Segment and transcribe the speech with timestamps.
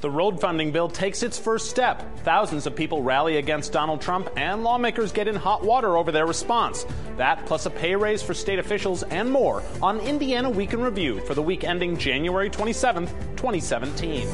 [0.00, 2.04] The road funding bill takes its first step.
[2.18, 6.26] Thousands of people rally against Donald Trump, and lawmakers get in hot water over their
[6.26, 6.86] response.
[7.16, 11.20] That, plus a pay raise for state officials and more on Indiana Week in Review
[11.22, 14.28] for the week ending January 27th, 2017.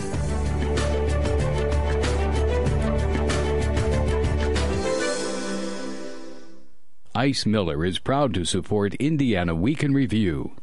[7.15, 10.57] Ice Miller is proud to support Indiana Week in Review.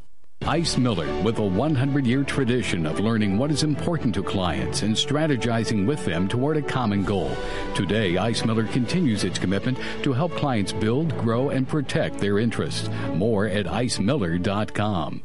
[0.47, 4.95] Ice Miller, with a 100 year tradition of learning what is important to clients and
[4.95, 7.31] strategizing with them toward a common goal.
[7.75, 12.89] Today, Ice Miller continues its commitment to help clients build, grow, and protect their interests.
[13.13, 15.21] More at icemiller.com.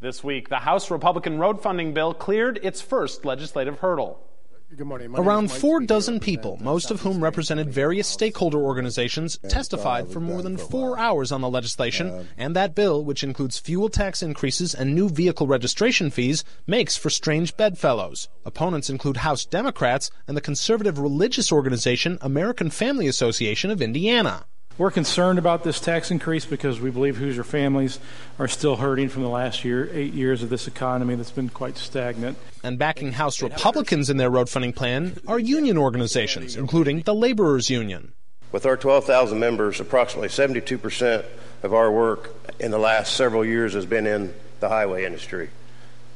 [0.00, 4.27] This week, the House Republican road funding bill cleared its first legislative hurdle.
[4.76, 5.14] Good morning.
[5.16, 10.58] Around four dozen people, most of whom represented various stakeholder organizations, testified for more than
[10.58, 15.08] four hours on the legislation, and that bill, which includes fuel tax increases and new
[15.08, 18.28] vehicle registration fees, makes for strange bedfellows.
[18.44, 24.44] Opponents include House Democrats and the conservative religious organization American Family Association of Indiana.
[24.78, 27.98] We're concerned about this tax increase because we believe Hoosier families
[28.38, 31.76] are still hurting from the last year, eight years of this economy that's been quite
[31.76, 32.38] stagnant.
[32.62, 37.68] And backing House Republicans in their road funding plan are union organizations, including the Laborers
[37.68, 38.12] Union.
[38.52, 41.24] With our 12,000 members, approximately 72%
[41.64, 45.50] of our work in the last several years has been in the highway industry.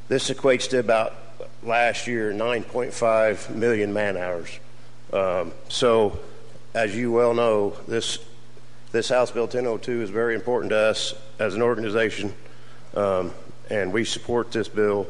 [0.06, 1.14] This equates to about
[1.64, 4.56] last year 9.5 million man hours.
[5.12, 6.20] Um, so,
[6.74, 8.20] as you well know, this
[8.92, 12.34] this House Bill 1002 is very important to us as an organization,
[12.94, 13.32] um,
[13.70, 15.06] and we support this bill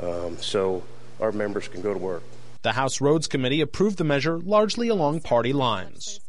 [0.00, 0.82] um, so
[1.18, 2.22] our members can go to work.
[2.60, 6.20] The House Roads Committee approved the measure largely along party lines.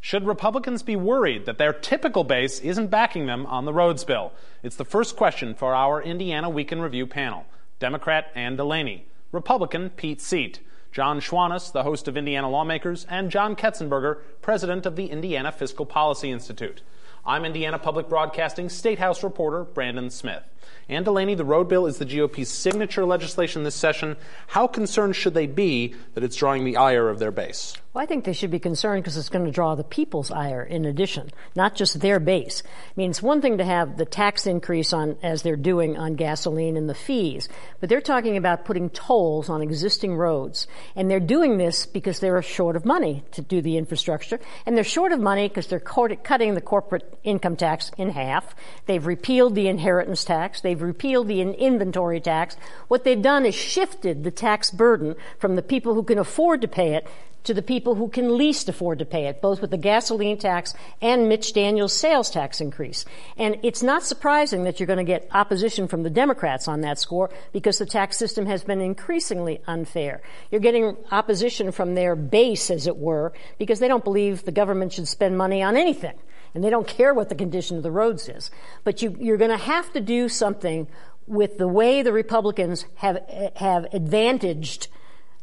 [0.00, 4.32] Should Republicans be worried that their typical base isn't backing them on the roads bill?
[4.62, 7.46] It's the first question for our Indiana Week in Review panel
[7.78, 10.60] Democrat Ann Delaney, Republican Pete Seat.
[10.92, 15.86] John Schwantes, the host of Indiana Lawmakers, and John Ketzenberger, president of the Indiana Fiscal
[15.86, 16.82] Policy Institute.
[17.24, 20.42] I'm Indiana Public Broadcasting State House reporter Brandon Smith.
[20.88, 24.16] Ann Delaney, the road bill is the GOP's signature legislation this session.
[24.48, 27.76] How concerned should they be that it's drawing the ire of their base?
[27.92, 30.62] Well, I think they should be concerned because it's going to draw the people's ire
[30.62, 32.62] in addition, not just their base.
[32.64, 36.14] I mean, it's one thing to have the tax increase on, as they're doing on
[36.14, 37.48] gasoline and the fees,
[37.80, 40.68] but they're talking about putting tolls on existing roads.
[40.94, 44.38] And they're doing this because they're short of money to do the infrastructure.
[44.66, 48.54] And they're short of money because they're cutting the corporate income tax in half.
[48.86, 50.49] They've repealed the inheritance tax.
[50.58, 52.56] They've repealed the inventory tax.
[52.88, 56.68] What they've done is shifted the tax burden from the people who can afford to
[56.68, 57.06] pay it
[57.44, 60.74] to the people who can least afford to pay it, both with the gasoline tax
[61.00, 63.04] and Mitch Daniels' sales tax increase.
[63.36, 66.98] And it's not surprising that you're going to get opposition from the Democrats on that
[66.98, 70.20] score because the tax system has been increasingly unfair.
[70.50, 74.92] You're getting opposition from their base, as it were, because they don't believe the government
[74.92, 76.18] should spend money on anything.
[76.54, 78.50] And they don't care what the condition of the roads is.
[78.84, 80.88] But you, you're going to have to do something
[81.26, 83.18] with the way the Republicans have,
[83.56, 84.88] have advantaged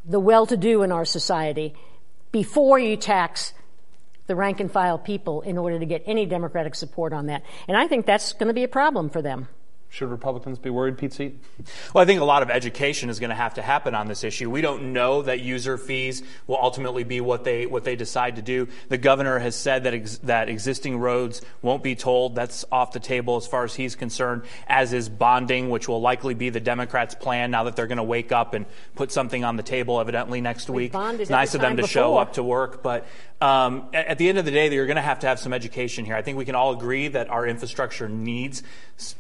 [0.04, 1.74] the well-to-do in our society
[2.32, 3.54] before you tax
[4.28, 7.44] the rank and file people in order to get any Democratic support on that.
[7.68, 9.48] And I think that's going to be a problem for them.
[9.90, 11.40] Should Republicans be worried, Pete Seat?
[11.94, 14.24] Well, I think a lot of education is going to have to happen on this
[14.24, 14.50] issue.
[14.50, 18.42] We don't know that user fees will ultimately be what they what they decide to
[18.42, 18.68] do.
[18.90, 22.36] The governor has said that ex, that existing roads won't be tolled.
[22.36, 24.44] That's off the table as far as he's concerned.
[24.68, 28.04] As is bonding, which will likely be the Democrats' plan now that they're going to
[28.04, 28.66] wake up and
[28.96, 30.94] put something on the table, evidently next week.
[30.94, 31.88] It's nice of them to before.
[31.88, 33.08] show up to work, but
[33.40, 36.06] um, at, the end of the day, you're going to have to have some education
[36.06, 36.16] here.
[36.16, 38.64] I think we can all agree that our infrastructure needs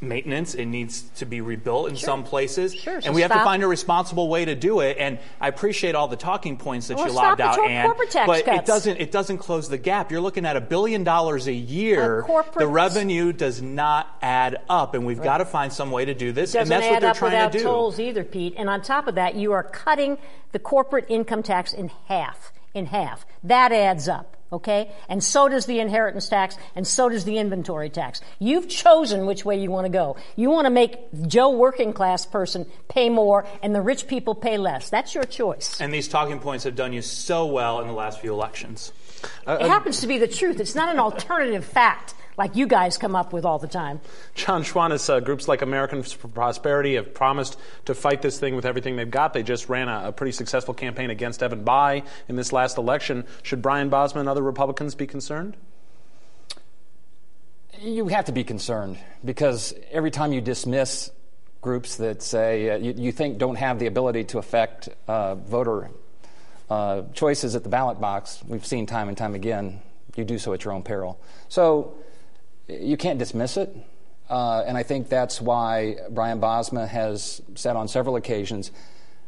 [0.01, 0.55] maintenance.
[0.55, 2.05] It needs to be rebuilt in Sure.
[2.07, 2.73] some places.
[2.73, 4.97] Sure, so and we have to find a responsible way to do it.
[4.99, 7.85] And I appreciate all the talking points that Well, you stop lobbed out, tor- Ann.
[7.85, 10.11] corporate tax but it doesn't it doesn't close the gap.
[10.11, 12.23] You're looking at a billion dollars a year.
[12.23, 16.15] Corporate- the revenue does not add up, and we've got to find some way to
[16.15, 16.53] do this.
[16.53, 17.63] doesn't and that's add what they're up trying without to do.
[17.63, 18.55] tolls either, Pete.
[18.57, 20.17] And on top of that, you are cutting
[20.53, 22.51] the corporate income tax in half.
[22.77, 23.25] In half.
[23.43, 24.37] That adds up.
[24.53, 24.91] Okay?
[25.09, 28.21] And so does the inheritance tax, and so does the inventory tax.
[28.37, 30.15] You've chosen which way you want to go.
[30.35, 34.57] You want to make Joe working class person pay more and the rich people pay
[34.57, 34.91] less.
[34.91, 35.81] That's your choice.
[35.81, 38.93] And these talking points have done you so well in the last few elections.
[39.47, 40.59] it happens to be the truth.
[40.59, 43.99] It's not an alternative fact like you guys come up with all the time.
[44.35, 48.65] John Schwantes, uh, groups like Americans for Prosperity have promised to fight this thing with
[48.65, 49.33] everything they've got.
[49.33, 53.25] They just ran a, a pretty successful campaign against Evan Bayh in this last election.
[53.41, 55.57] Should Brian Bosma and other Republicans be concerned?
[57.81, 61.11] You have to be concerned because every time you dismiss
[61.61, 65.89] groups that say uh, you, you, think don't have the ability to affect uh, voter
[66.69, 68.41] uh, choices at the ballot box.
[68.47, 69.81] We've seen time and time again,
[70.15, 71.19] you do so at your own peril.
[71.49, 71.95] So
[72.67, 73.75] you can't dismiss it.
[74.29, 78.71] Uh, and I think that's why Brian Bosma has said on several occasions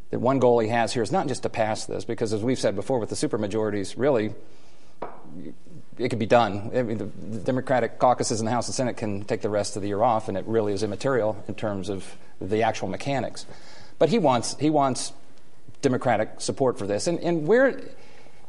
[0.10, 2.60] that one goal he has here is not just to pass this, because as we've
[2.60, 4.34] said before with the supermajorities, really,
[5.98, 6.72] it could be done.
[6.76, 9.76] I mean, the, the, Democratic caucuses in the House and Senate can take the rest
[9.76, 13.46] of the year off, and it really is immaterial in terms of the actual mechanics.
[14.00, 15.14] But he wants he wants
[15.82, 17.82] Democratic support for this, and and where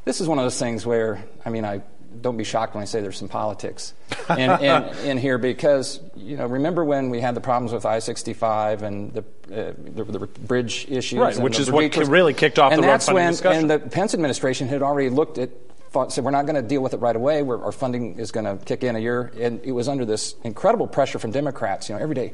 [0.05, 1.83] this is one of those things where I mean I
[2.21, 3.95] don't be shocked when I say there's some politics
[4.31, 8.83] in, in, in, here because you know remember when we had the problems with I-65
[8.83, 11.39] and the, uh, the, the, bridge issues, right?
[11.39, 13.71] Which is what really kicked off and the that's when discussion.
[13.71, 15.51] and the Pence administration had already looked at
[15.91, 17.43] thought, said we're not going to deal with it right away.
[17.43, 20.35] We're, our funding is going to kick in a year, and it was under this
[20.45, 21.89] incredible pressure from Democrats.
[21.89, 22.33] You know, every day,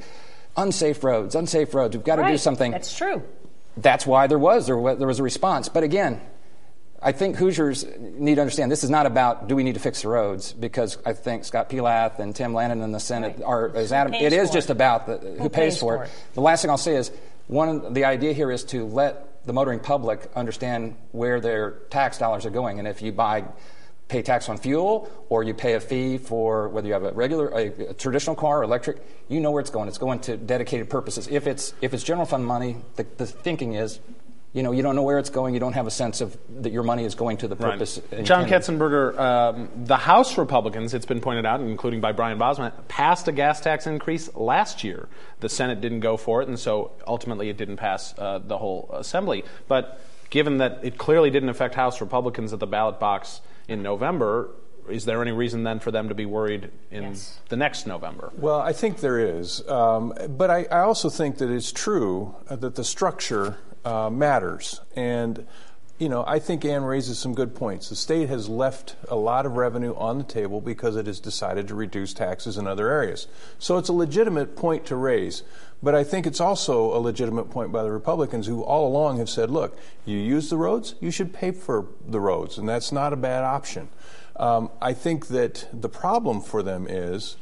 [0.56, 1.96] unsafe roads, unsafe roads.
[1.96, 2.32] We've got to right.
[2.32, 2.70] do something.
[2.70, 3.23] That's true.
[3.76, 5.69] That's why there was there was, there was a response.
[5.69, 6.20] But again,
[7.03, 10.03] I think Hoosiers need to understand this is not about do we need to fix
[10.03, 13.45] the roads because I think Scott Pelath and Tim Lanane in the Senate right.
[13.45, 14.23] are as adamant.
[14.23, 16.07] It is just about the, who, who pays, pays, for, it.
[16.07, 16.13] it.
[16.35, 17.13] The last thing I'll say is
[17.47, 22.47] one the idea here is to let the motoring public understand where their tax dollars
[22.47, 23.45] are going, and if you buy
[24.09, 27.49] pay tax on fuel or you pay a fee for whether you have a regular
[27.49, 28.99] a, a, traditional car or electric
[29.29, 32.25] you know where it's going it's going to dedicated purposes if it's if it's general
[32.25, 33.99] fund money the, the thinking is
[34.56, 35.53] you know, you don't know where it's going.
[35.53, 38.00] You don't have a sense of that your money is going to the purpose.
[38.11, 38.25] Right.
[38.25, 43.29] John Ketzenberger, um, the House Republicans, it's been pointed out, including by Brian Bosma, passed
[43.29, 45.11] a gas tax increase last year.
[45.41, 48.88] The Senate didn't go for it, and so ultimately it didn't pass uh, the whole
[48.94, 49.44] assembly.
[49.69, 50.00] But
[50.31, 54.52] given that it clearly didn't affect House Republicans at the ballot box in November,
[54.88, 57.41] is there any reason then for them to be worried in yes.
[57.50, 58.32] the next November?
[58.38, 59.69] Well, I think there is.
[59.69, 64.81] Um, but I, I, also think that it's true that the structure uh, matters.
[64.97, 65.47] And,
[65.99, 67.88] you know, I think Ann raises some good points.
[67.88, 71.69] The state has left a lot of revenue on the table because it has decided
[71.69, 73.29] to reduce taxes in other areas.
[73.59, 75.44] So it's a legitimate point to raise.
[75.83, 79.31] But I think it's also a legitimate point by the Republicans who all along have
[79.31, 83.12] said, look, you use the roads, you should pay for the roads, and that's not
[83.12, 83.88] a bad option.
[84.37, 87.37] Um, I think that the problem for them is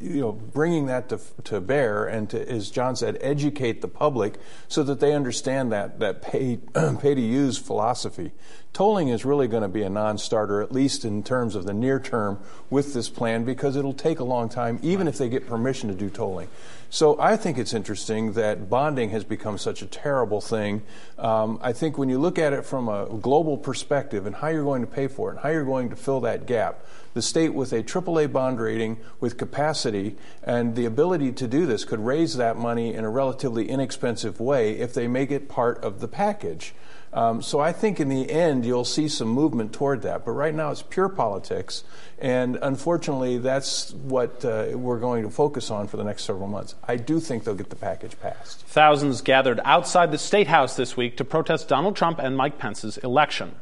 [0.00, 4.34] you know, bringing that to, to bear and to, as John said, educate the public
[4.68, 6.58] so that they understand that, that pay,
[7.00, 8.32] pay to use philosophy.
[8.72, 11.74] Tolling is really going to be a non starter, at least in terms of the
[11.74, 12.38] near term,
[12.70, 15.94] with this plan because it'll take a long time, even if they get permission to
[15.94, 16.48] do tolling.
[16.88, 20.82] So I think it's interesting that bonding has become such a terrible thing.
[21.18, 24.64] Um, I think when you look at it from a global perspective and how you're
[24.64, 27.54] going to pay for it and how you're going to fill that gap, the state
[27.54, 32.36] with a AAA bond rating, with capacity, and the ability to do this could raise
[32.36, 36.74] that money in a relatively inexpensive way if they make it part of the package.
[37.12, 40.24] Um, so I think in the end you'll see some movement toward that.
[40.24, 41.84] But right now it's pure politics,
[42.18, 46.74] and unfortunately that's what uh, we're going to focus on for the next several months.
[46.86, 48.60] I do think they'll get the package passed.
[48.66, 52.96] Thousands gathered outside the state house this week to protest Donald Trump and Mike Pence's
[52.98, 53.56] election.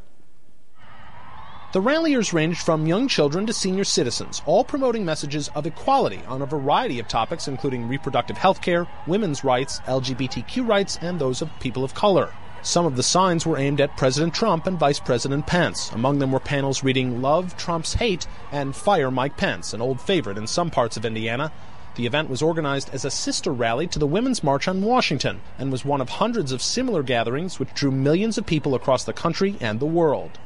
[1.72, 6.42] The ralliers ranged from young children to senior citizens, all promoting messages of equality on
[6.42, 11.60] a variety of topics, including reproductive health care, women's rights, LGBTQ rights, and those of
[11.60, 12.34] people of color.
[12.62, 15.92] Some of the signs were aimed at President Trump and Vice President Pence.
[15.92, 20.38] Among them were panels reading Love Trump's Hate and Fire Mike Pence, an old favorite
[20.38, 21.52] in some parts of Indiana.
[21.94, 25.70] The event was organized as a sister rally to the Women's March on Washington and
[25.70, 29.54] was one of hundreds of similar gatherings which drew millions of people across the country
[29.60, 30.36] and the world.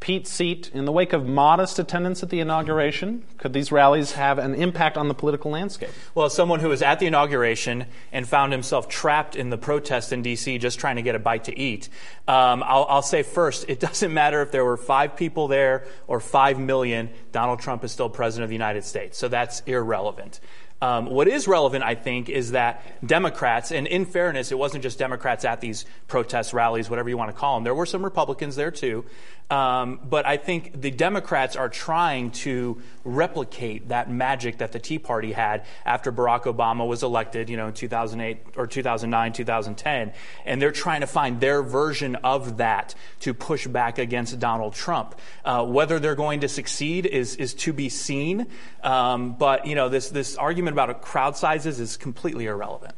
[0.00, 3.22] Pete Seat in the wake of modest attendance at the inauguration?
[3.36, 5.90] Could these rallies have an impact on the political landscape?
[6.14, 10.10] Well, as someone who was at the inauguration and found himself trapped in the protest
[10.10, 10.56] in D.C.
[10.56, 11.90] just trying to get a bite to eat,
[12.26, 16.18] um, I'll, I'll say first, it doesn't matter if there were five people there or
[16.18, 19.18] five million, Donald Trump is still president of the United States.
[19.18, 20.40] So that's irrelevant.
[20.82, 24.98] Um, what is relevant, I think, is that Democrats, and in fairness, it wasn't just
[24.98, 27.64] Democrats at these protests, rallies, whatever you want to call them.
[27.64, 29.04] There were some Republicans there too.
[29.50, 35.00] Um, but I think the Democrats are trying to replicate that magic that the Tea
[35.00, 40.12] Party had after Barack Obama was elected, you know, in 2008 or 2009, 2010.
[40.44, 45.16] And they're trying to find their version of that to push back against Donald Trump.
[45.44, 48.46] Uh, whether they're going to succeed is, is to be seen.
[48.84, 52.94] Um, but, you know, this, this argument about crowd sizes is completely irrelevant.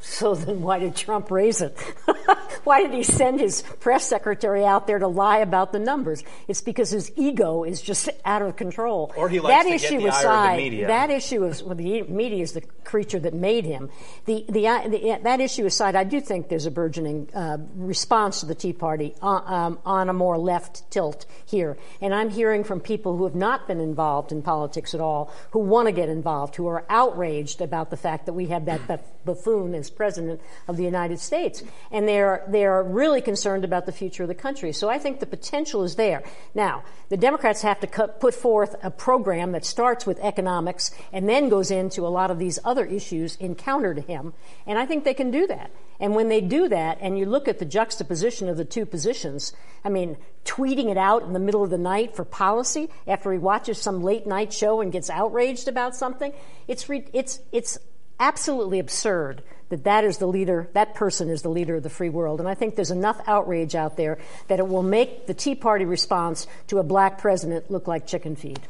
[0.00, 1.76] So then why did Trump raise it?
[2.64, 6.22] why did he send his press secretary out there to lie about the numbers?
[6.46, 9.12] It's because his ego is just out of control.
[9.16, 10.86] Or he likes that to issue get the aside, ire of the media.
[10.86, 13.90] That issue is well, the media is the creature that made him.
[14.26, 18.46] The, the, the that issue aside, I do think there's a burgeoning uh, response to
[18.46, 22.80] the Tea Party on, um, on a more left tilt here, and I'm hearing from
[22.80, 26.54] people who have not been involved in politics at all, who want to get involved,
[26.56, 30.84] who are outraged about the fact that we have that buffoon as president of the
[30.84, 31.62] United States.
[31.92, 34.72] And they're, they're really concerned about the future of the country.
[34.72, 36.22] So I think the potential is there.
[36.54, 41.28] Now, the Democrats have to cut, put forth a program that starts with economics and
[41.28, 44.32] then goes into a lot of these other issues in counter to him.
[44.66, 45.70] And I think they can do that.
[46.00, 49.52] And when they do that, and you look at the juxtaposition of the two positions,
[49.84, 53.38] I mean, tweeting it out in the middle of the night for policy after he
[53.38, 56.32] watches some late night show and gets outraged about something,
[56.68, 57.78] it's, re- it's, it's
[58.20, 62.08] absolutely absurd that that is the leader, that person is the leader of the free
[62.08, 62.40] world.
[62.40, 65.84] And I think there's enough outrage out there that it will make the Tea Party
[65.84, 68.60] response to a black president look like chicken feed.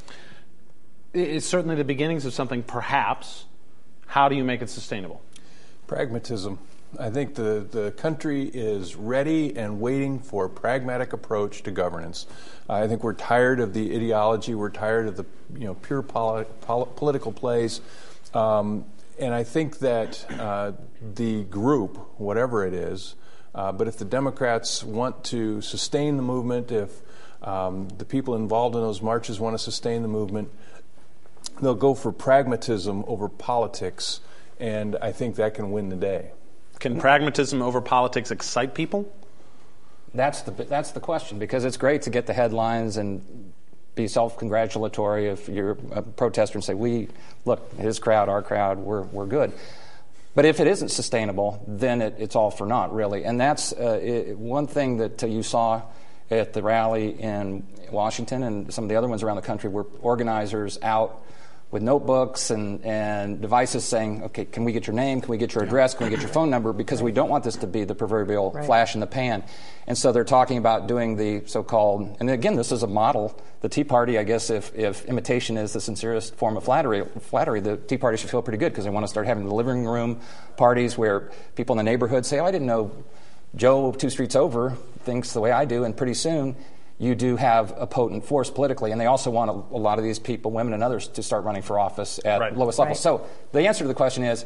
[1.15, 3.45] It's certainly the beginnings of something, perhaps.
[4.07, 5.23] How do you make it sustainable?
[5.87, 6.59] Pragmatism.
[6.99, 12.27] I think the, the country is ready and waiting for a pragmatic approach to governance.
[12.69, 14.55] I think we're tired of the ideology.
[14.55, 17.83] We're tired of the you know pure poli- pol- political plays.
[18.33, 18.87] Um,
[19.19, 20.73] and I think that uh,
[21.15, 23.15] the group, whatever it is,
[23.55, 26.91] uh, but if the Democrats want to sustain the movement, if
[27.43, 30.51] um, the people involved in those marches want to sustain the movement,
[31.61, 34.21] they'll go for pragmatism over politics,
[34.61, 36.33] and I think that can win the day.
[36.79, 39.13] Can pragmatism over politics excite people?
[40.15, 43.53] That's the that's the question because it's great to get the headlines and
[43.99, 47.09] be self-congratulatory if you're a protester and say, "We
[47.45, 49.53] look, his crowd, our crowd, we're we're good."
[50.35, 53.25] But if it isn't sustainable, then it, it's all for naught, really.
[53.25, 55.83] And that's uh, it, one thing that uh, you saw
[56.31, 59.87] at the rally in Washington and some of the other ones around the country were
[60.01, 61.25] organizers out
[61.71, 65.21] with notebooks and, and devices saying, okay, can we get your name?
[65.21, 65.93] Can we get your address?
[65.93, 66.73] Can we get your phone number?
[66.73, 68.65] Because we don't want this to be the proverbial right.
[68.65, 69.45] flash in the pan.
[69.87, 73.39] And so they're talking about doing the so called, and again, this is a model.
[73.61, 77.61] The Tea Party, I guess, if, if imitation is the sincerest form of flattery, flattery,
[77.61, 79.85] the Tea Party should feel pretty good because they want to start having the living
[79.85, 80.21] room
[80.57, 82.93] parties where people in the neighborhood say, oh, I didn't know
[83.55, 86.57] Joe two streets over thinks the way I do, and pretty soon
[86.99, 88.91] you do have a potent force politically.
[88.91, 91.45] And they also want a, a lot of these people, women and others, to start
[91.45, 92.57] running for office at right.
[92.57, 92.99] lowest levels.
[92.99, 93.03] Right.
[93.03, 94.45] So the answer to the question is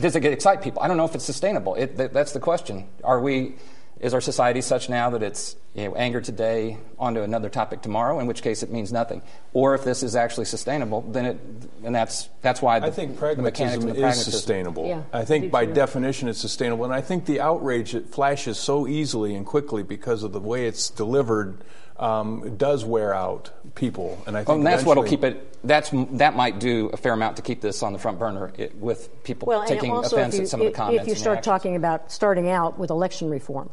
[0.00, 0.82] does it excite people?
[0.82, 1.76] I don't know if it's sustainable.
[1.76, 2.88] It, that, that's the question.
[3.04, 3.54] Are we
[4.00, 8.20] is our society such now that it's you know, anger today onto another topic tomorrow,
[8.20, 9.22] in which case it means nothing?
[9.52, 11.40] Or if this is actually sustainable, then it,
[11.82, 14.32] and that's that's why the, I think pragmatism the is pragmatism.
[14.32, 14.86] sustainable.
[14.86, 15.74] Yeah, I think by too.
[15.74, 20.22] definition it's sustainable, and I think the outrage it flashes so easily and quickly because
[20.22, 21.58] of the way it's delivered
[21.98, 25.56] um, does wear out people, and I think well, and that's what'll keep it.
[25.64, 28.76] That's that might do a fair amount to keep this on the front burner it,
[28.76, 31.02] with people well, taking also offense you, at some of the comments.
[31.02, 33.70] If you start talking about starting out with election reform,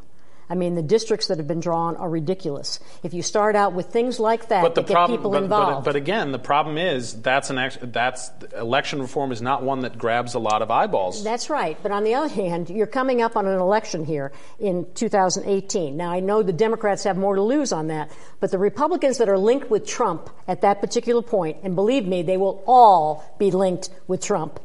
[0.51, 2.81] I mean, the districts that have been drawn are ridiculous.
[3.03, 5.43] If you start out with things like that, but the that problem, get people but,
[5.43, 5.85] involved.
[5.85, 9.97] But, but, again, the problem is that's an that's election reform is not one that
[9.97, 11.23] grabs a lot of eyeballs.
[11.23, 11.77] That's right.
[11.81, 15.95] But on the other hand, you're coming up on an election here in 2018.
[15.95, 19.29] Now, I know the Democrats have more to lose on that, but the Republicans that
[19.29, 23.51] are linked with Trump at that particular point, and believe me, they will all be
[23.51, 24.59] linked with Trump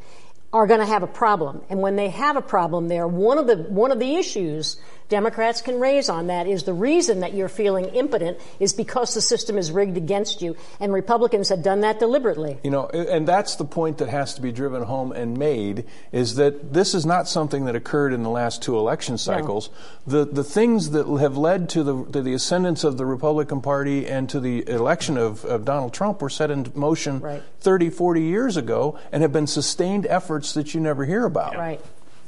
[0.52, 1.62] are going to have a problem.
[1.69, 5.61] And when they have a problem there, one of the, one of the issues Democrats
[5.61, 9.57] can raise on that is the reason that you're feeling impotent is because the system
[9.57, 10.57] is rigged against you.
[10.81, 12.59] And Republicans have done that deliberately.
[12.65, 16.35] You know, and that's the point that has to be driven home and made is
[16.37, 19.71] that this is not something that occurred in the last two election cycles.
[20.07, 20.25] No.
[20.25, 24.07] The, the things that have led to the, to the ascendance of the Republican Party
[24.07, 27.43] and to the election of, of Donald Trump were set in motion right.
[27.61, 31.57] 30, 40 years ago and have been sustained efforts that you never hear about.
[31.57, 31.81] Right.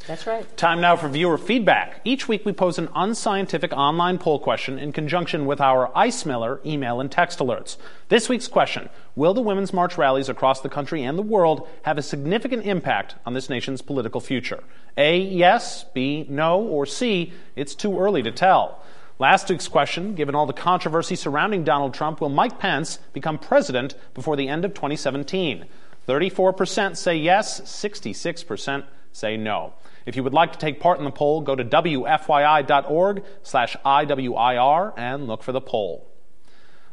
[0.08, 0.56] That's right.
[0.56, 2.00] Time now for viewer feedback.
[2.02, 6.62] Each week we pose an unscientific online poll question in conjunction with our Ice Miller
[6.64, 7.76] email and text alerts.
[8.08, 11.98] This week's question Will the Women's March rallies across the country and the world have
[11.98, 14.64] a significant impact on this nation's political future?
[14.96, 18.82] A, yes, B, no, or C, it's too early to tell.
[19.18, 23.94] Last week's question, given all the controversy surrounding Donald Trump, will Mike Pence become president
[24.14, 25.66] before the end of 2017?
[26.08, 29.74] 34% say yes, 66% say no.
[30.08, 34.94] If you would like to take part in the poll, go to wfyi.org slash IWIR
[34.96, 36.08] and look for the poll.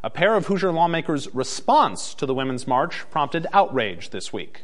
[0.03, 4.63] A pair of Hoosier lawmakers' response to the Women's March prompted outrage this week.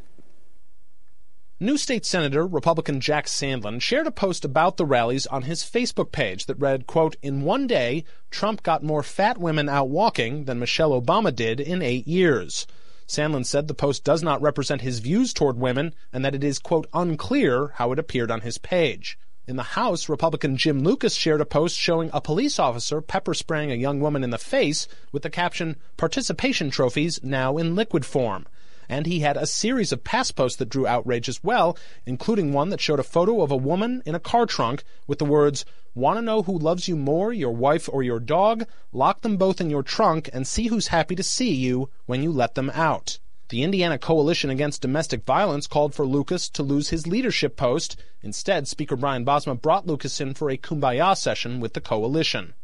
[1.61, 6.11] New State Senator Republican Jack Sandlin shared a post about the rallies on his Facebook
[6.11, 10.59] page that read, quote, In one day, Trump got more fat women out walking than
[10.59, 12.67] Michelle Obama did in eight years.
[13.11, 16.59] Sandlin said the post does not represent his views toward women and that it is,
[16.59, 19.19] quote, unclear how it appeared on his page.
[19.45, 23.69] In the House, Republican Jim Lucas shared a post showing a police officer pepper spraying
[23.69, 28.45] a young woman in the face with the caption, Participation Trophies now in liquid form
[28.91, 32.67] and he had a series of past posts that drew outrage as well, including one
[32.67, 35.63] that showed a photo of a woman in a car trunk with the words,
[35.95, 38.65] Want to know who loves you more, your wife or your dog?
[38.91, 42.33] Lock them both in your trunk and see who's happy to see you when you
[42.33, 43.17] let them out.
[43.47, 47.95] The Indiana Coalition Against Domestic Violence called for Lucas to lose his leadership post.
[48.21, 52.55] Instead, Speaker Brian Bosma brought Lucas in for a kumbaya session with the coalition.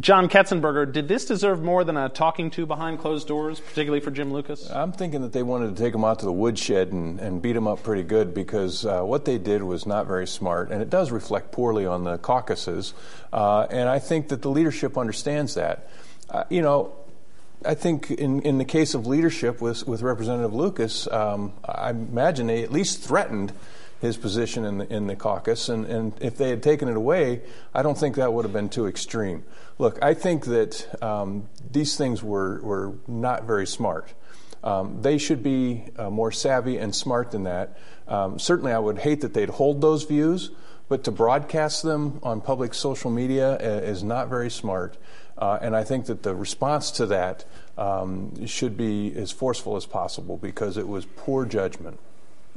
[0.00, 4.10] John Ketzenberger, did this deserve more than a talking to behind closed doors, particularly for
[4.10, 4.68] Jim Lucas?
[4.70, 7.56] I'm thinking that they wanted to take him out to the woodshed and, and beat
[7.56, 10.90] him up pretty good because uh, what they did was not very smart, and it
[10.90, 12.94] does reflect poorly on the caucuses.
[13.32, 15.88] Uh, and I think that the leadership understands that.
[16.28, 16.92] Uh, you know,
[17.64, 22.46] I think in, in the case of leadership with, with Representative Lucas, um, I imagine
[22.48, 23.52] they at least threatened
[24.00, 25.68] his position in the, in the caucus.
[25.68, 27.42] And, and if they had taken it away,
[27.74, 29.44] I don't think that would have been too extreme.
[29.78, 34.12] Look, I think that um, these things were, were not very smart.
[34.62, 37.78] Um, they should be uh, more savvy and smart than that.
[38.08, 40.50] Um, certainly, I would hate that they'd hold those views,
[40.88, 44.96] but to broadcast them on public social media uh, is not very smart.
[45.38, 47.46] Uh, and I think that the response to that
[47.78, 51.98] um, should be as forceful as possible because it was poor judgment.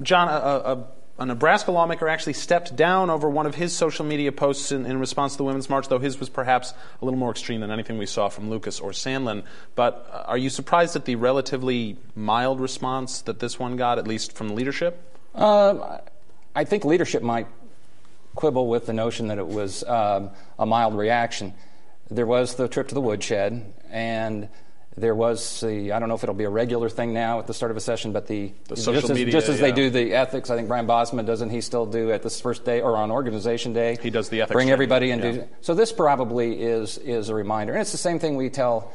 [0.02, 0.86] John, a, a
[1.20, 5.00] a Nebraska lawmaker actually stepped down over one of his social media posts in, in,
[5.00, 8.00] response to the Women's March, though his was perhaps a little more extreme than anything
[8.00, 9.44] we saw from Lucas or Sandlin.
[9.76, 14.08] But uh, are you surprised at the relatively mild response that this one got, at
[14.08, 15.00] least from the leadership?
[15.36, 16.00] Uh,
[16.56, 17.48] I think leadership might
[18.34, 21.54] quibble with the notion that it was um, a mild reaction.
[22.10, 24.50] There was the trip to the woodshed, and
[24.96, 27.54] there was the, I don't know if it'll be a regular thing now at the
[27.54, 29.68] start of a session, but the, the social just as, media, just as yeah.
[29.68, 32.64] they do the ethics, I think Brian Bosma doesn't he still do at this first
[32.64, 33.98] day or on organization day?
[34.02, 34.54] He does the ethics.
[34.54, 35.32] Bring everybody and yeah.
[35.32, 35.48] do.
[35.62, 38.94] So this probably is is a reminder, and it's the same thing we tell.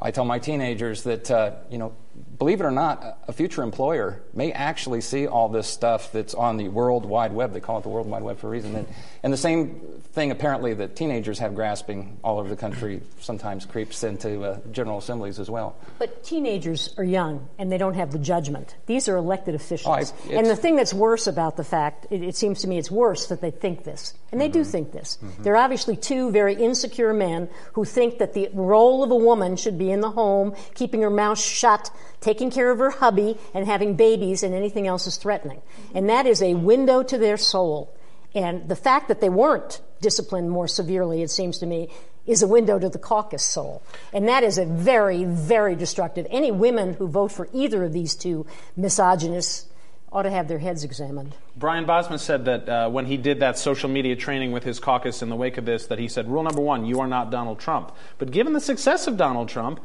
[0.00, 1.94] I tell my teenagers that uh, you know,
[2.38, 6.56] believe it or not, a future employer may actually see all this stuff that's on
[6.56, 7.52] the World Wide Web.
[7.52, 8.74] They call it the World Wide Web for a reason.
[8.76, 8.86] And,
[9.22, 9.80] and the same
[10.12, 14.98] thing, apparently, that teenagers have grasping all over the country sometimes creeps into uh, general
[14.98, 15.76] assemblies as well.
[15.98, 18.74] But teenagers are young and they don't have the judgment.
[18.86, 20.12] These are elected officials.
[20.28, 22.78] Oh, I- and the thing that's worse about the fact, it, it seems to me
[22.78, 24.14] it's worse that they think this.
[24.32, 25.16] And they do think this.
[25.40, 29.78] They're obviously two very insecure men who think that the role of a woman should
[29.78, 31.88] be in the home, keeping her mouth shut,
[32.20, 35.62] taking care of her hubby, and having babies, and anything else is threatening.
[35.94, 37.94] And that is a window to their soul.
[38.34, 41.88] And the fact that they weren't disciplined more severely, it seems to me,
[42.26, 43.82] is a window to the caucus soul.
[44.12, 46.26] And that is a very, very destructive.
[46.30, 49.66] Any women who vote for either of these two misogynists
[50.10, 51.34] ought to have their heads examined.
[51.56, 55.22] Brian Bosma said that uh, when he did that social media training with his caucus
[55.22, 57.58] in the wake of this, that he said, rule number one, you are not Donald
[57.58, 57.92] Trump.
[58.18, 59.80] But given the success of Donald Trump,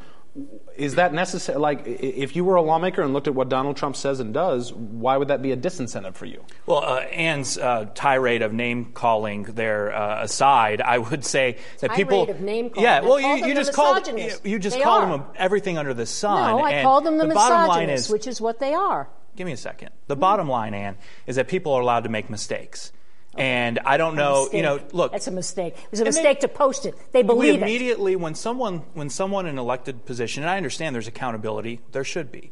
[0.76, 1.58] is that necessary?
[1.60, 4.72] Like, if you were a lawmaker and looked at what Donald Trump says and does,
[4.74, 6.44] why would that be a disincentive for you?
[6.66, 11.90] Well, uh, Ann's uh, tirade of name calling there uh, aside, I would say that
[11.92, 12.30] Tirade people.
[12.30, 12.84] of name calling.
[12.86, 14.46] Yeah, well, you, you just called you, misogynists.
[14.46, 15.18] you just They called are.
[15.18, 16.50] them everything under the sun.
[16.58, 19.10] No, I and called them the, bottom line misogynists, is, which is what they are.
[19.36, 19.90] give me a second.
[20.08, 20.98] The bottom line, Anne,
[21.28, 22.92] is that people are allowed to make mistakes.
[23.38, 25.12] And I don't know, you know, look.
[25.12, 25.76] That's a mistake.
[25.78, 26.96] It was a And they- mistake to post it.
[27.14, 27.62] They we believe it.
[27.62, 32.04] immediately when someone when someone in an elected position and i understand there's accountability there
[32.04, 32.50] should be.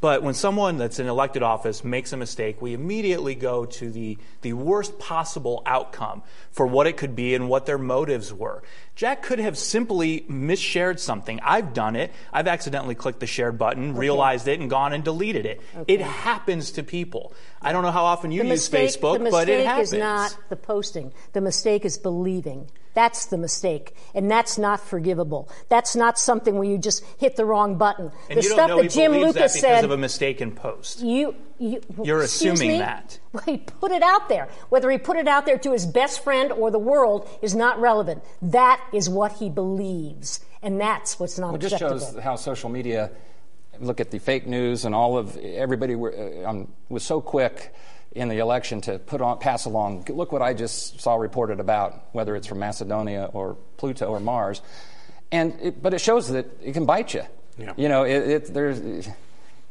[0.00, 4.16] But when someone that's in elected office makes a mistake we immediately go to the
[4.42, 8.62] the worst possible outcome for what it could be and what their motives were.
[8.94, 11.40] Jack could have simply misshared something.
[11.42, 12.12] I've done it.
[12.32, 15.60] I've accidentally clicked the share button realized it and gone and deleted it.
[15.88, 19.48] It happens to people i don't know how often you the use mistake, facebook but
[19.48, 21.12] it happens The mistake is not the posting.
[21.32, 22.70] The mistake is believing.
[22.94, 25.48] That's the mistake, and that's not forgivable.
[25.68, 28.10] That's not something where you just hit the wrong button.
[28.28, 29.84] and the you don't stuff know that Jim believes Lucas that because said.
[29.84, 32.78] of a mistaken post you, you, You're assuming me?
[32.78, 33.18] that.
[33.32, 34.48] Well, he put it out there.
[34.70, 37.78] Whether he put it out there to his best friend or the world is not
[37.78, 38.24] relevant.
[38.42, 42.68] That is what he believes, and that's what's not Well, it just shows how social
[42.70, 43.10] media
[43.80, 47.74] look at the fake news and all of everybody were, uh, um, was so quick
[48.12, 50.04] in the election to put on pass along.
[50.08, 54.60] Look what I just saw reported about, whether it's from Macedonia or Pluto or Mars,
[55.30, 57.22] and it, but it shows that it can bite you.
[57.58, 57.72] Yeah.
[57.76, 59.08] You know, it, it, there's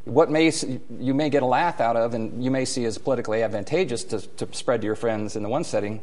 [0.06, 0.52] what may
[1.00, 4.22] you may get a laugh out of and you may see as politically advantageous to,
[4.22, 6.02] to spread to your friends in the one setting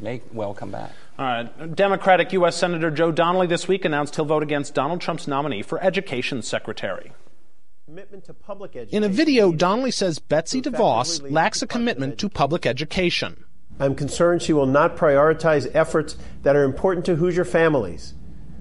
[0.00, 0.92] may well come back.
[1.18, 1.74] All right.
[1.74, 2.56] Democratic U.S.
[2.56, 7.12] Senator Joe Donnelly this week announced he'll vote against Donald Trump's nominee for Education Secretary.
[7.88, 13.44] In a video, Donnelly says Betsy DeVos lacks a commitment to public education.
[13.78, 18.14] I'm concerned she will not prioritize efforts that are important to Hoosier families,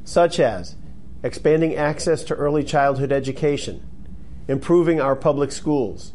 [0.03, 0.75] such as
[1.23, 3.81] expanding access to early childhood education,
[4.47, 6.13] improving our public schools,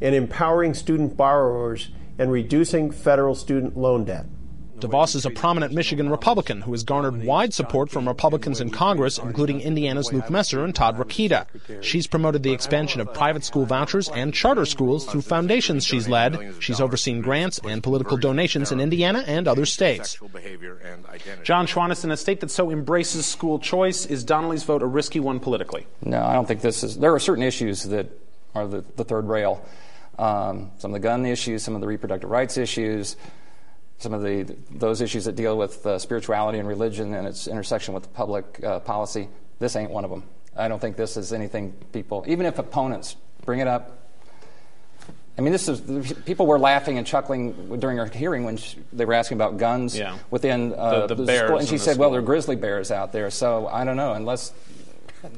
[0.00, 4.24] and empowering student borrowers and reducing federal student loan debt.
[4.78, 9.16] DeVos is a prominent Michigan Republican who has garnered wide support from Republicans in Congress,
[9.18, 11.46] including Indiana's Luke Messer and Todd Rokita.
[11.82, 16.54] She's promoted the expansion of private school vouchers and charter schools through foundations she's led.
[16.60, 20.18] She's overseen grants and political donations in Indiana and other states.
[21.42, 25.20] John Schwantes, in a state that so embraces school choice, is Donnelly's vote a risky
[25.20, 25.86] one politically?
[26.02, 26.98] No, I don't think this is.
[26.98, 28.10] There are certain issues that
[28.54, 29.64] are the, the third rail.
[30.18, 33.16] Um, some of the gun issues, some of the reproductive rights issues,
[33.98, 37.94] some of the those issues that deal with uh, spirituality and religion and its intersection
[37.94, 39.28] with public uh, policy.
[39.58, 40.22] This ain't one of them.
[40.56, 43.92] I don't think this is anything people, even if opponents bring it up.
[45.38, 49.04] I mean, this is people were laughing and chuckling during our hearing when she, they
[49.04, 50.16] were asking about guns yeah.
[50.30, 52.02] within uh, the, the, the school, and she said, school.
[52.02, 54.52] "Well, there are grizzly bears out there." So I don't know, unless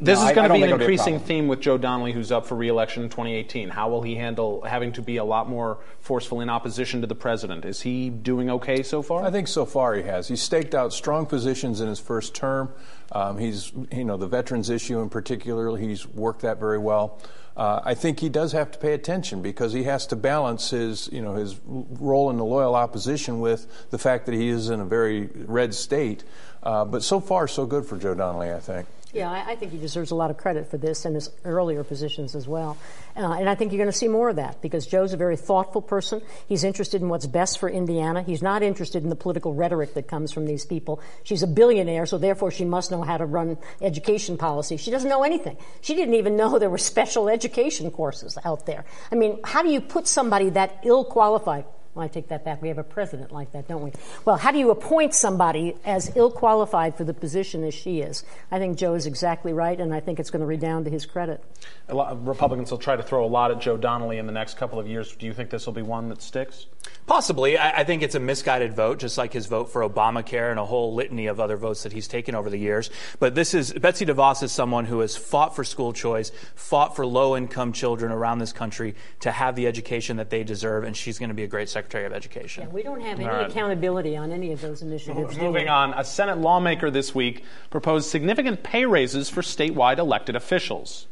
[0.01, 1.29] this no, is going to be an think it'll a increasing problem.
[1.29, 3.71] theme with Joe Donnelly, who's up for re-election in 2018.
[3.71, 7.15] How will he handle having to be a lot more forceful in opposition to the
[7.15, 7.65] president?
[7.65, 9.25] Is he doing okay so far?
[9.25, 10.29] I think so far he has.
[10.29, 12.73] He's staked out strong positions in his first term.
[13.13, 17.21] Um, he's, you know, the veterans issue in particular, he's worked that very well.
[17.57, 21.09] Uh, I think he does have to pay attention because he has to balance his,
[21.11, 24.79] you know, his role in the loyal opposition with the fact that he is in
[24.79, 26.23] a very red state.
[26.63, 28.87] Uh, but so far, so good for Joe Donnelly, I think.
[29.13, 31.83] Yeah, I, I think he deserves a lot of credit for this and his earlier
[31.83, 32.77] positions as well.
[33.17, 35.37] Uh, and I think you're going to see more of that because Joe's a very
[35.37, 36.21] thoughtful person.
[36.47, 38.23] He's interested in what's best for Indiana.
[38.23, 41.01] He's not interested in the political rhetoric that comes from these people.
[41.25, 44.77] She's a billionaire, so therefore she must know how to run education policy.
[44.77, 45.57] She doesn't know anything.
[45.81, 48.85] She didn't even know there were special education courses out there.
[49.11, 51.65] I mean, how do you put somebody that ill qualified?
[51.95, 52.63] Well, I take that back.
[52.63, 53.93] We have a president like that, don't we?
[54.25, 58.25] Well, how do you appoint somebody as ill qualified for the position as she is?
[58.51, 61.07] I think Joe is exactly right, and I think it's going to redound to his
[61.07, 61.43] credit.
[61.89, 64.87] Republicans will try to throw a lot at Joe Donnelly in the next couple of
[64.87, 65.17] years.
[65.17, 66.67] Do you think this will be one that sticks?
[67.09, 67.57] Possibly.
[67.57, 70.65] I, I think it's a misguided vote, just like his vote for Obamacare and a
[70.65, 72.91] whole litany of other votes that he's taken over the years.
[73.19, 77.07] But this is Betsy DeVos is someone who has fought for school choice, fought for
[77.07, 81.19] low income children around this country to have the education that they deserve, and she's
[81.19, 82.65] going to be a great Secretary of Education.
[82.65, 83.51] Yeah, we don't have any All right.
[83.51, 85.35] accountability on any of those initiatives.
[85.35, 85.47] do we?
[85.47, 91.07] Moving on, a Senate lawmaker this week proposed significant pay raises for statewide elected officials.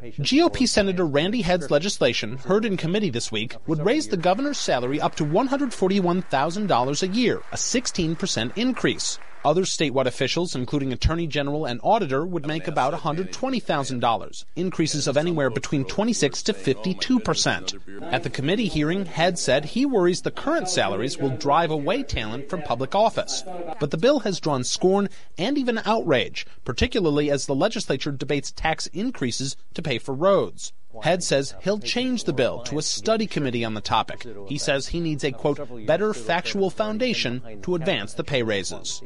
[0.00, 5.00] GOP Senator Randy Head's legislation, heard in committee this week, would raise the governor's salary
[5.00, 9.18] up to $141,000 a year, a 16% increase.
[9.44, 15.48] Other statewide officials, including attorney general and auditor, would make about $120,000, increases of anywhere
[15.48, 18.02] between 26 to 52%.
[18.12, 22.50] At the committee hearing, Head said he worries the current salaries will drive away talent
[22.50, 23.44] from public office.
[23.78, 28.86] But the bill has drawn scorn and even outrage, particularly as the legislature debates tax
[28.88, 30.72] increases to pay for roads.
[31.02, 34.26] Head says he'll change the bill to a study committee on the topic.
[34.46, 39.02] He says he needs a, quote, better factual foundation to advance the pay raises.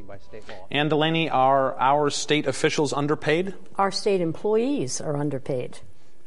[0.71, 3.55] Ann Delaney, are our state officials underpaid?
[3.77, 5.79] Our state employees are underpaid.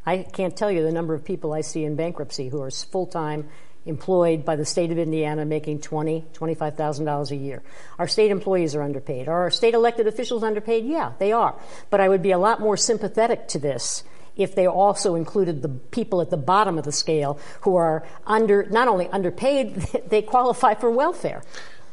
[0.05, 3.07] I can't tell you the number of people I see in bankruptcy who are full
[3.07, 3.49] time
[3.87, 7.63] employed by the state of Indiana making twenty, twenty-five thousand dollars a year.
[7.99, 9.27] Our state employees are underpaid.
[9.27, 10.85] Are our state elected officials underpaid?
[10.85, 11.55] Yeah, they are.
[11.89, 14.03] But I would be a lot more sympathetic to this
[14.35, 18.63] if they also included the people at the bottom of the scale who are under
[18.65, 19.75] not only underpaid,
[20.09, 21.43] they qualify for welfare.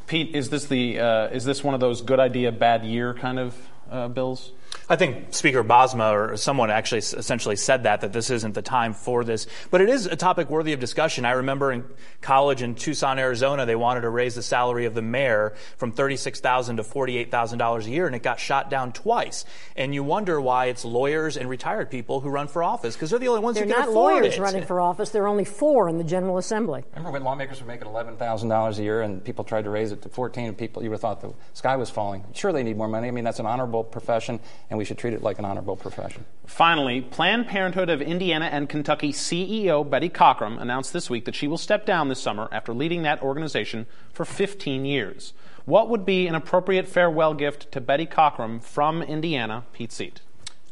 [0.07, 3.39] Pete, is this the uh, is this one of those good idea bad year kind
[3.39, 3.55] of
[3.89, 4.51] uh, bills?
[4.89, 8.93] I think Speaker Bosma or someone actually essentially said that, that this isn't the time
[8.93, 9.47] for this.
[9.71, 11.23] But it is a topic worthy of discussion.
[11.23, 11.85] I remember in
[12.21, 16.77] college in Tucson, Arizona, they wanted to raise the salary of the mayor from 36,000
[16.77, 19.45] to $48,000 a year, and it got shot down twice.
[19.77, 23.19] And you wonder why it's lawyers and retired people who run for office, because they're
[23.19, 24.41] the only ones They're who can not afford lawyers it.
[24.41, 25.11] running for office.
[25.11, 26.83] There are only four in the General Assembly.
[26.91, 29.91] Remember when lawmakers were making eleven thousand dollars a year, and people tried to raise
[29.93, 32.23] it to fourteen, and people you would have thought the sky was falling.
[32.33, 33.07] Sure, they need more money.
[33.07, 34.39] I mean, that's an honorable profession,
[34.73, 36.25] and we should treat it like an honorable profession.
[36.47, 41.47] Finally, Planned Parenthood of Indiana and Kentucky CEO Betty Cockrum announced this week that she
[41.47, 45.33] will step down this summer after leading that organization for 15 years.
[45.65, 50.21] What would be an appropriate farewell gift to Betty Cockrum from Indiana, Pete Seat?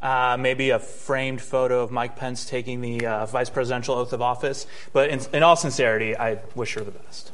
[0.01, 4.21] Uh, maybe a framed photo of Mike Pence taking the uh, vice presidential oath of
[4.23, 4.65] office.
[4.93, 7.31] But in, in all sincerity, I wish her the best.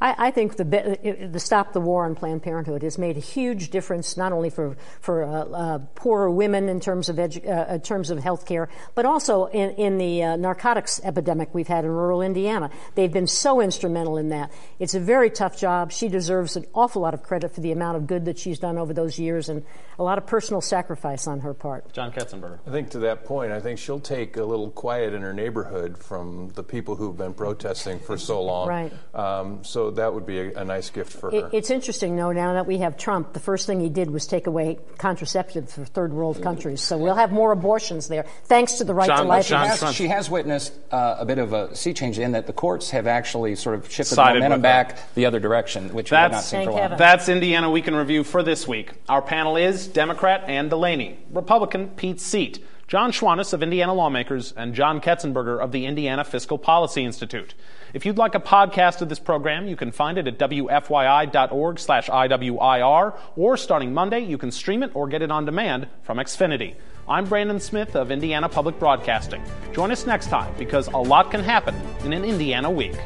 [0.00, 3.70] I, I think the, the Stop the War on Planned Parenthood has made a huge
[3.70, 7.80] difference, not only for for uh, uh, poorer women in terms of edu- uh, in
[7.80, 11.90] terms of health care, but also in, in the uh, narcotics epidemic we've had in
[11.90, 12.70] rural Indiana.
[12.94, 14.52] They've been so instrumental in that.
[14.78, 15.90] It's a very tough job.
[15.90, 18.78] She deserves an awful lot of credit for the amount of good that she's done
[18.78, 19.64] over those years, and
[19.98, 21.92] a lot of personal sacrifice on her part.
[21.92, 22.58] John Ketzenberger.
[22.66, 25.98] I think to that point, I think she'll take a little quiet in her neighborhood
[25.98, 28.68] from the people who've been protesting for so long.
[28.68, 28.92] Right.
[29.14, 31.50] Um, so that would be a, a nice gift for her.
[31.52, 34.46] It's interesting, though, now that we have Trump, the first thing he did was take
[34.46, 36.82] away contraceptives for third world countries.
[36.82, 39.46] So we'll have more abortions there, thanks to the right John- to life.
[39.46, 42.52] She has, she has witnessed uh, a bit of a sea change in that the
[42.52, 46.16] courts have actually sort of shifted the Sided momentum back the other direction, which we
[46.16, 46.96] have not That's, seen for a while.
[46.96, 48.92] that's Indiana Week in Review for this week.
[49.08, 54.74] Our panel is Democrat Ann Delaney, Republican Pete Seat, John Schwantes of Indiana Lawmakers, and
[54.74, 57.54] John Ketzenberger of the Indiana Fiscal Policy Institute.
[57.94, 62.08] If you'd like a podcast of this program, you can find it at wfyi.org slash
[62.08, 66.74] IWIR, or starting Monday, you can stream it or get it on demand from Xfinity.
[67.08, 69.42] I'm Brandon Smith of Indiana Public Broadcasting.
[69.72, 72.96] Join us next time because a lot can happen in an Indiana week.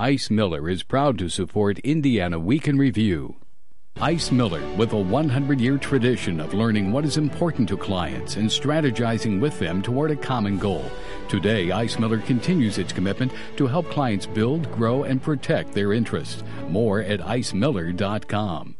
[0.00, 3.36] Ice Miller is proud to support Indiana Week in Review.
[4.00, 8.48] Ice Miller, with a 100 year tradition of learning what is important to clients and
[8.48, 10.90] strategizing with them toward a common goal.
[11.28, 16.42] Today, Ice Miller continues its commitment to help clients build, grow, and protect their interests.
[16.70, 18.79] More at icemiller.com.